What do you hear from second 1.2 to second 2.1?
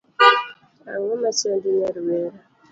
machandi nyar